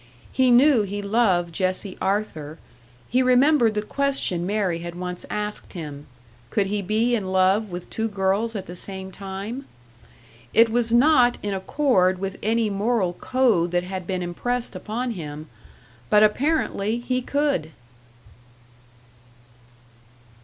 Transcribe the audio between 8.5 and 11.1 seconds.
at the same time? It was